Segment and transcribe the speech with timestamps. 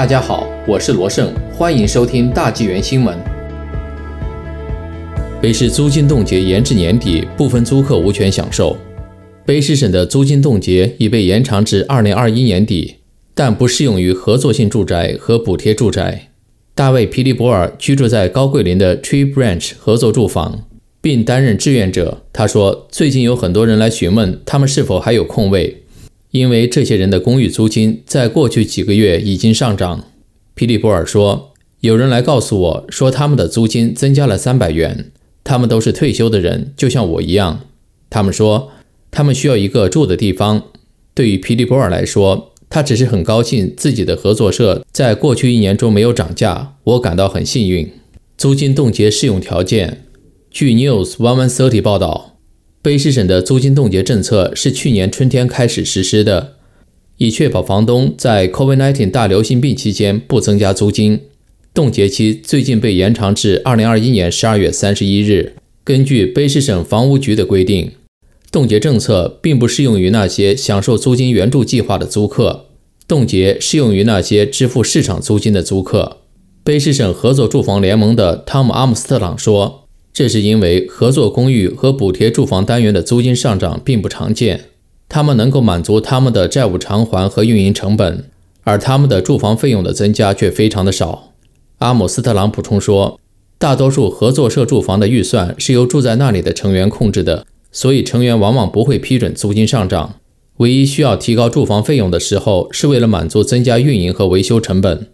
[0.00, 3.14] 大家好，我是罗胜，欢迎收听大纪元新闻。
[5.42, 8.74] 北市租金冻结延至年底，部分租客无权享受。
[9.44, 12.94] 北市省的租金冻结已被延长至二零二一年底，
[13.34, 16.30] 但不适用于合作性住宅和补贴住宅。
[16.74, 20.64] 大卫·皮利博尔居住在高桂林的 Tree Branch 合作住房，
[21.02, 22.22] 并担任志愿者。
[22.32, 25.79] 他说：“最近有很多人来询问他们是否还有空位。”
[26.30, 30.04] 因为这些人的公寓租金在过去几个月已经上涨，
[30.54, 35.10] 皮利波尔说：“有人来告诉我说，他们的租金增加了三百元。
[35.42, 37.62] 他们都是退休的人，就像我一样。
[38.08, 38.70] 他们说，
[39.10, 40.64] 他们需要一个住的地方。
[41.14, 46.76] 对于皮利波尔来说，他只是很高兴自己的合作社在过去一年中没有涨价。
[46.84, 47.90] 我感到很幸运。
[48.36, 50.04] 租金冻结适用条件，
[50.50, 52.29] 据 News One One city 报道。
[52.82, 56.54] 卑诗省的租金冻结政策是去年春天开始实施的，
[57.18, 61.20] 以确保房东在 COVID-19 大流行病期间不增加租金。
[61.74, 65.52] 冻结期最近被延长至2021年12月31日。
[65.84, 67.92] 根据卑诗省房屋局的规定，
[68.50, 72.64] 冻结政策并不适用于那些享受租金援助计划的租客，
[73.06, 76.22] 冻结适用于那些支付市场租金的租客。
[76.64, 79.89] 卑诗省合作住房联盟的汤姆·阿姆斯特朗说。
[80.20, 84.66] 这是因为合作公寓和补贴住房单元的租金上涨并不常见，
[85.08, 88.26] 他们能够满足他们的债务偿还和运营成本，
[88.62, 91.32] 而他们的住房费用的增加却非常的少。
[91.78, 93.18] 阿姆斯特朗补充说，
[93.56, 100.16] 大多数合作社住房的预算是由住在那里的成员控制的，所以成员往往不会批准租金上涨。
[100.58, 105.08] 唯一需要提高住房费用的时候，是为了满足增加运营和维修成本，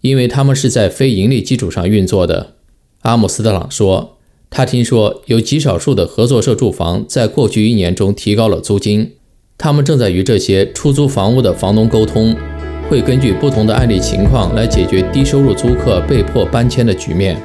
[0.00, 2.54] 因为他们是在非盈利基础上运作的。
[3.02, 4.16] 阿姆斯特朗说。
[4.50, 9.12] 他听说有极少数的合作社住房在过去一年中提高了租金，
[9.56, 12.34] 他们正在与这些出租房屋的房东沟通，
[12.88, 17.40] 会根据不同的案例情况来解决低收入租客被迫搬迁的局面。